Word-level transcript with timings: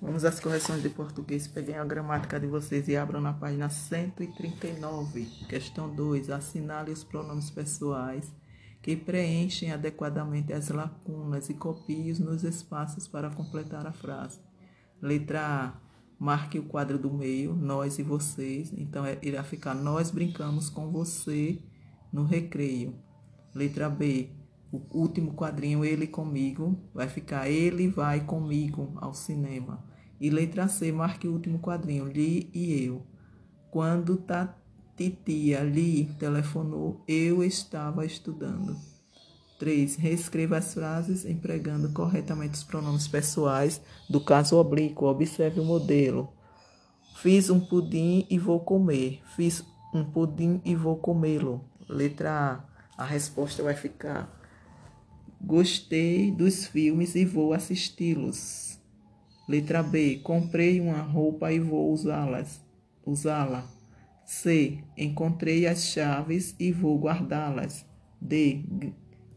Vamos 0.00 0.24
às 0.24 0.40
correções 0.40 0.82
de 0.82 0.88
português. 0.88 1.46
Peguem 1.46 1.76
a 1.76 1.84
gramática 1.84 2.40
de 2.40 2.46
vocês 2.46 2.88
e 2.88 2.96
abram 2.96 3.20
na 3.20 3.34
página 3.34 3.68
139. 3.68 5.26
Questão 5.46 5.94
2. 5.94 6.30
Assinale 6.30 6.90
os 6.90 7.04
pronomes 7.04 7.50
pessoais 7.50 8.32
que 8.80 8.96
preenchem 8.96 9.72
adequadamente 9.72 10.54
as 10.54 10.70
lacunas 10.70 11.50
e 11.50 11.54
copie-os 11.54 12.18
nos 12.18 12.44
espaços 12.44 13.06
para 13.06 13.28
completar 13.28 13.86
a 13.86 13.92
frase. 13.92 14.40
Letra 15.02 15.40
A. 15.40 15.90
Marque 16.18 16.58
o 16.58 16.64
quadro 16.64 16.98
do 16.98 17.10
meio, 17.10 17.54
nós 17.54 17.98
e 17.98 18.02
vocês. 18.02 18.74
Então, 18.76 19.06
é, 19.06 19.18
irá 19.22 19.42
ficar 19.42 19.74
nós 19.74 20.10
brincamos 20.10 20.68
com 20.68 20.90
você 20.90 21.58
no 22.12 22.24
recreio. 22.24 22.94
Letra 23.54 23.88
B. 23.88 24.30
O 24.72 24.80
último 24.92 25.34
quadrinho, 25.34 25.84
ele 25.84 26.06
comigo, 26.06 26.78
vai 26.94 27.08
ficar 27.08 27.48
ele 27.48 27.88
vai 27.88 28.20
comigo 28.20 28.92
ao 28.96 29.12
cinema. 29.12 29.84
E 30.20 30.30
letra 30.30 30.68
C, 30.68 30.92
marque 30.92 31.26
o 31.26 31.32
último 31.32 31.58
quadrinho, 31.58 32.06
Li 32.06 32.50
e 32.54 32.84
eu. 32.84 33.02
Quando 33.70 34.16
tá 34.16 34.56
titia 34.96 35.60
Li 35.60 36.04
telefonou, 36.18 37.02
eu 37.08 37.42
estava 37.42 38.04
estudando. 38.04 38.76
3. 39.58 39.96
Reescreva 39.96 40.56
as 40.56 40.72
frases 40.72 41.26
empregando 41.26 41.92
corretamente 41.92 42.54
os 42.54 42.64
pronomes 42.64 43.06
pessoais 43.06 43.80
do 44.08 44.20
caso 44.20 44.56
oblíquo. 44.56 45.06
Observe 45.06 45.60
o 45.60 45.64
modelo. 45.64 46.32
Fiz 47.16 47.50
um 47.50 47.60
pudim 47.60 48.26
e 48.30 48.38
vou 48.38 48.60
comer. 48.60 49.20
Fiz 49.36 49.62
um 49.94 50.02
pudim 50.02 50.62
e 50.64 50.74
vou 50.74 50.96
comê-lo. 50.96 51.62
Letra 51.88 52.64
A. 52.96 53.02
A 53.02 53.04
resposta 53.04 53.62
vai 53.62 53.74
ficar: 53.74 54.39
Gostei 55.42 56.30
dos 56.30 56.66
filmes 56.66 57.14
e 57.14 57.24
vou 57.24 57.54
assisti-los. 57.54 58.78
Letra 59.48 59.82
B. 59.82 60.18
Comprei 60.22 60.80
uma 60.80 61.00
roupa 61.00 61.50
e 61.50 61.58
vou 61.58 61.92
usá-las. 61.92 62.60
Usá-la. 63.04 63.66
C. 64.24 64.84
Encontrei 64.96 65.66
as 65.66 65.86
chaves 65.86 66.54
e 66.60 66.70
vou 66.70 67.00
guardá-las. 67.00 67.86
D. 68.20 68.62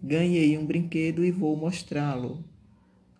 Ganhei 0.03 0.57
um 0.57 0.65
brinquedo 0.65 1.23
e 1.23 1.31
vou 1.31 1.55
mostrá-lo. 1.55 2.43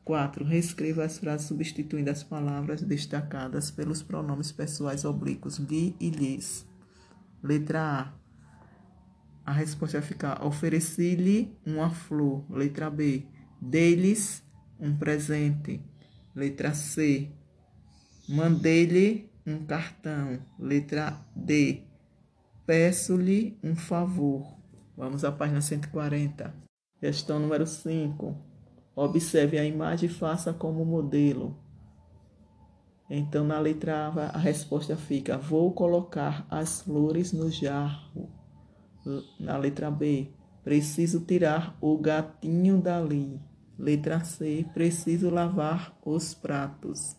4. 0.03 0.44
Reescreva 0.44 1.05
as 1.05 1.17
frases 1.17 1.47
substituindo 1.47 2.11
as 2.11 2.22
palavras 2.22 2.81
destacadas 2.81 3.72
pelos 3.72 4.03
pronomes 4.03 4.52
pessoais 4.52 5.05
oblíquos 5.05 5.57
li 5.57 5.95
e 6.00 6.09
lhes. 6.09 6.67
Letra 7.41 7.81
A. 7.81 8.22
A 9.45 9.52
resposta 9.52 9.99
vai 9.99 10.08
ficar: 10.08 10.45
ofereci-lhe 10.45 11.58
uma 11.66 11.89
flor. 11.89 12.45
Letra 12.49 12.89
B. 12.89 13.25
Dei-lhes 13.61 14.44
um 14.80 14.95
presente. 14.95 15.81
Letra 16.35 16.73
C. 16.73 17.30
Mandei-lhe 18.27 19.30
um 19.45 19.66
cartão. 19.66 20.39
Letra 20.58 21.19
D. 21.35 21.83
Peço-lhe 22.66 23.58
um 23.63 23.75
favor. 23.75 24.58
Vamos 24.95 25.25
à 25.25 25.31
página 25.31 25.59
140. 25.59 26.53
Questão 27.00 27.39
número 27.39 27.67
5. 27.67 28.38
Observe 28.95 29.57
a 29.57 29.66
imagem 29.66 30.07
e 30.07 30.13
faça 30.13 30.53
como 30.53 30.85
modelo. 30.85 31.57
Então, 33.09 33.44
na 33.44 33.59
letra 33.59 34.07
A, 34.07 34.35
a 34.35 34.38
resposta 34.38 34.95
fica: 34.95 35.38
Vou 35.38 35.73
colocar 35.73 36.47
as 36.50 36.81
flores 36.81 37.33
no 37.33 37.52
jarro. 37.52 38.42
Na 39.39 39.57
letra 39.57 39.91
B, 39.91 40.29
preciso 40.63 41.21
tirar 41.21 41.77
o 41.81 41.97
gatinho 41.97 42.81
dali. 42.81 43.39
Letra 43.77 44.23
C. 44.23 44.65
Preciso 44.73 45.29
lavar 45.29 45.97
os 46.05 46.33
pratos. 46.33 47.15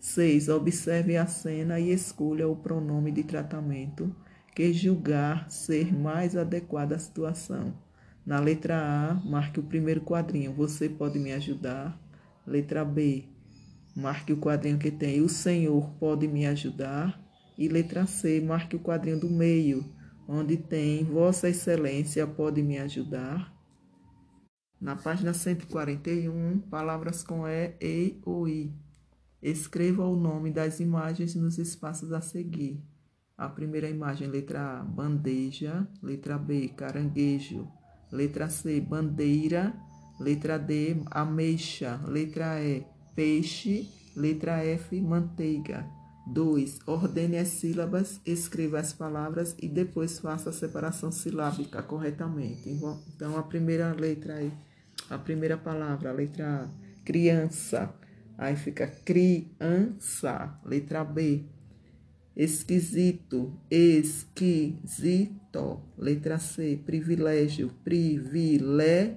6. 0.00 0.48
Observe 0.48 1.16
a 1.16 1.26
cena 1.26 1.78
e 1.78 1.92
escolha 1.92 2.48
o 2.48 2.56
pronome 2.56 3.12
de 3.12 3.22
tratamento 3.22 4.14
que 4.54 4.72
julgar 4.72 5.50
ser 5.50 5.94
mais 5.94 6.36
adequado 6.36 6.92
à 6.92 6.98
situação. 6.98 7.72
Na 8.26 8.38
letra 8.38 8.76
A, 8.76 9.14
marque 9.24 9.60
o 9.60 9.62
primeiro 9.62 10.00
quadrinho. 10.00 10.52
Você 10.52 10.88
pode 10.88 11.18
me 11.18 11.32
ajudar? 11.32 11.98
Letra 12.46 12.84
B. 12.84 13.24
Marque 13.94 14.32
o 14.32 14.38
quadrinho 14.38 14.78
que 14.78 14.90
tem 14.90 15.20
O 15.20 15.28
Senhor 15.28 15.90
pode 15.98 16.26
me 16.26 16.46
ajudar? 16.46 17.20
E 17.56 17.68
letra 17.68 18.06
C, 18.06 18.40
marque 18.40 18.76
o 18.76 18.80
quadrinho 18.80 19.20
do 19.20 19.30
meio, 19.30 19.84
onde 20.28 20.56
tem 20.56 21.04
Vossa 21.04 21.48
Excelência 21.48 22.26
pode 22.26 22.62
me 22.62 22.78
ajudar? 22.78 23.52
Na 24.80 24.96
página 24.96 25.32
141, 25.32 26.58
palavras 26.70 27.22
com 27.22 27.46
E, 27.46 27.74
E 27.80 28.20
ou 28.24 28.48
I. 28.48 28.74
Escreva 29.40 30.04
o 30.04 30.16
nome 30.16 30.50
das 30.50 30.80
imagens 30.80 31.34
nos 31.34 31.58
espaços 31.58 32.12
a 32.12 32.20
seguir. 32.20 32.82
A 33.36 33.48
primeira 33.48 33.88
imagem, 33.88 34.28
letra 34.28 34.78
A, 34.78 34.84
bandeja. 34.84 35.86
Letra 36.02 36.38
B, 36.38 36.68
caranguejo. 36.68 37.68
Letra 38.10 38.48
C, 38.48 38.80
bandeira. 38.80 39.74
Letra 40.20 40.58
D, 40.58 41.02
ameixa. 41.10 42.00
Letra 42.06 42.62
E, 42.62 42.84
peixe. 43.14 43.88
Letra 44.16 44.64
F, 44.64 45.00
manteiga. 45.00 46.01
2. 46.26 46.80
Ordene 46.86 47.38
as 47.38 47.48
sílabas, 47.48 48.20
escreva 48.24 48.78
as 48.78 48.92
palavras 48.92 49.54
e 49.60 49.68
depois 49.68 50.18
faça 50.18 50.50
a 50.50 50.52
separação 50.52 51.10
silábica 51.10 51.82
corretamente. 51.82 52.68
Então, 52.68 53.36
a 53.36 53.42
primeira 53.42 53.92
letra 53.92 54.34
aí 54.34 54.52
a 55.10 55.18
primeira 55.18 55.56
palavra, 55.56 56.10
a 56.10 56.12
letra 56.12 56.64
A, 56.64 56.68
criança. 57.04 57.94
Aí 58.38 58.56
fica 58.56 58.86
criança. 58.86 60.58
Letra 60.64 61.04
B, 61.04 61.44
esquisito, 62.34 63.52
esquisito. 63.70 65.32
Letra 65.98 66.38
C, 66.38 66.80
privilégio, 66.84 67.70
privilégio. 67.84 69.12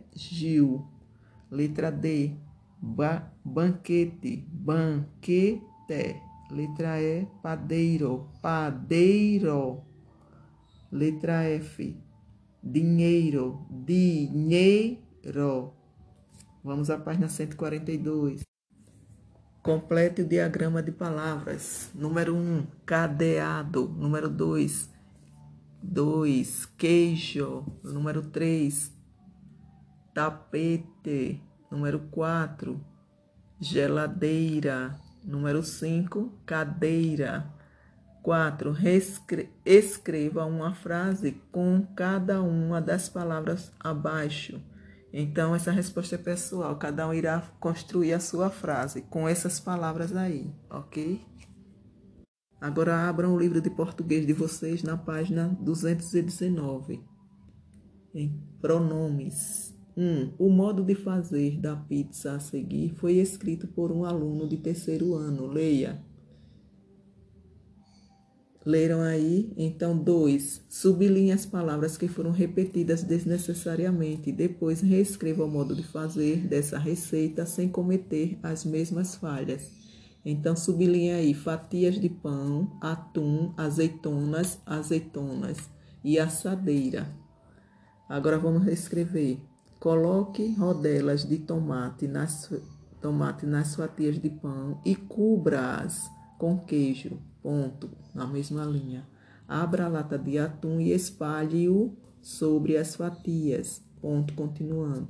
Letra 1.50 1.92
D, 1.92 2.32
ba 2.82 3.32
banquete, 3.44 4.46
banquete. 4.52 6.25
Letra 6.50 7.02
E, 7.02 7.28
padeiro, 7.42 8.30
padeiro. 8.42 9.84
Letra 10.92 11.44
F, 11.44 11.98
dinheiro, 12.64 13.66
dinheiro. 13.70 15.04
Vamos 16.64 16.90
à 16.90 16.98
página 16.98 17.28
142. 17.28 18.44
Complete 19.62 20.22
o 20.22 20.28
diagrama 20.28 20.84
de 20.84 20.92
palavras. 20.92 21.90
Número 21.96 22.36
1, 22.36 22.38
um, 22.38 22.68
cadeado. 22.86 23.88
Número 23.90 24.30
2, 24.30 24.90
2, 25.82 26.66
queijo. 26.78 27.66
Número 27.84 28.22
3, 28.22 28.94
tapete. 30.14 31.42
Número 31.72 32.00
4, 32.12 32.80
geladeira. 33.60 35.00
Número 35.26 35.64
5, 35.64 36.32
cadeira. 36.46 37.52
4. 38.22 38.76
Escreva 39.66 40.46
uma 40.46 40.74
frase 40.74 41.42
com 41.52 41.86
cada 41.96 42.42
uma 42.42 42.82
das 42.82 43.10
palavras 43.10 43.72
abaixo. 43.80 44.62
Então, 45.14 45.56
essa 45.56 45.72
resposta 45.72 46.16
é 46.16 46.18
pessoal. 46.18 46.76
Cada 46.78 47.08
um 47.08 47.14
irá 47.14 47.42
construir 47.60 48.14
a 48.14 48.20
sua 48.20 48.50
frase 48.50 49.02
com 49.04 49.28
essas 49.28 49.60
palavras 49.60 50.16
aí, 50.16 50.52
ok? 50.70 51.26
Agora 52.60 53.08
abram 53.08 53.34
o 53.34 53.40
livro 53.40 53.62
de 53.62 53.70
português 53.70 54.26
de 54.26 54.34
vocês 54.34 54.82
na 54.82 54.98
página 54.98 55.56
219. 55.62 57.04
Em 58.14 58.42
pronomes. 58.62 59.75
1. 59.98 60.02
Um, 60.02 60.34
o 60.38 60.50
modo 60.50 60.84
de 60.84 60.96
fazer 60.96 61.58
da 61.60 61.76
pizza 61.76 62.34
a 62.34 62.40
seguir 62.40 62.94
foi 62.96 63.14
escrito 63.14 63.68
por 63.68 63.92
um 63.92 64.04
aluno 64.04 64.48
de 64.48 64.58
terceiro 64.58 65.16
ano. 65.16 65.48
Leia. 65.48 66.04
Leram 68.66 69.02
aí? 69.02 69.54
Então, 69.56 69.96
dois. 69.96 70.66
Sublinhe 70.68 71.32
as 71.32 71.46
palavras 71.46 71.98
que 71.98 72.08
foram 72.08 72.32
repetidas 72.32 73.04
desnecessariamente. 73.04 74.32
Depois, 74.32 74.82
reescreva 74.82 75.46
o 75.46 75.48
modo 75.48 75.76
de 75.76 75.84
fazer 75.84 76.48
dessa 76.48 76.80
receita 76.80 77.46
sem 77.46 77.70
cometer 77.70 78.40
as 78.42 78.66
mesmas 78.66 79.14
falhas. 79.14 79.72
Então, 80.26 80.56
sublinhe 80.56 81.12
aí 81.12 81.36
fatias 81.36 82.00
de 82.02 82.10
pão, 82.10 82.76
atum, 82.82 83.54
azeitonas, 83.56 84.60
azeitonas 84.66 85.70
e 86.04 86.18
assadeira. 86.18 87.08
Agora, 88.10 88.40
vamos 88.40 88.64
reescrever. 88.64 89.38
Coloque 89.80 90.54
rodelas 90.54 91.28
de 91.28 91.38
tomate 91.38 92.08
nas, 92.08 92.52
tomate 93.02 93.46
nas 93.46 93.76
fatias 93.76 94.20
de 94.20 94.30
pão 94.30 94.80
e 94.84 94.96
cubra-as 94.96 96.10
com 96.38 96.58
queijo 96.58 97.20
ponto, 97.46 97.92
na 98.12 98.26
mesma 98.26 98.66
linha. 98.66 99.08
Abra 99.48 99.86
a 99.86 99.88
lata 99.88 100.18
de 100.18 100.40
atum 100.40 100.80
e 100.80 100.92
espalhe-o 100.92 101.96
sobre 102.20 102.76
as 102.76 102.96
fatias, 102.96 103.84
ponto, 104.02 104.34
continuando. 104.34 105.08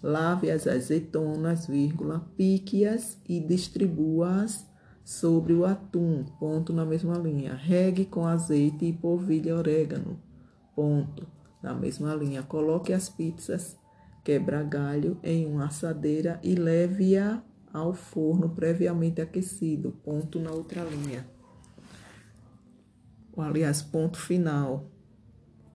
Lave 0.00 0.48
as 0.48 0.68
azeitonas, 0.68 1.66
vírgula, 1.66 2.24
pique-as 2.36 3.18
e 3.28 3.40
distribua-as 3.40 4.64
sobre 5.04 5.54
o 5.54 5.64
atum, 5.64 6.24
ponto 6.38 6.72
na 6.72 6.84
mesma 6.84 7.18
linha. 7.18 7.54
Regue 7.54 8.04
com 8.04 8.24
azeite 8.24 8.84
e 8.84 8.92
polvilhe 8.92 9.50
orégano, 9.50 10.20
ponto 10.76 11.26
na 11.60 11.74
mesma 11.74 12.14
linha. 12.14 12.44
Coloque 12.44 12.92
as 12.92 13.08
pizzas 13.08 13.76
quebra 14.24 14.62
galho 14.62 15.18
em 15.22 15.46
uma 15.46 15.66
assadeira 15.66 16.38
e 16.42 16.54
leve-a 16.54 17.42
ao 17.72 17.94
forno 17.94 18.50
previamente 18.50 19.20
aquecido, 19.20 19.92
ponto 20.04 20.38
na 20.38 20.50
outra 20.50 20.82
linha. 20.82 21.26
Aliás, 23.36 23.80
ponto 23.80 24.18
final. 24.18 24.91